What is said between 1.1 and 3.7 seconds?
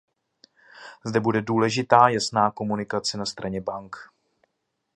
bude důležitá jasná komunikace na straně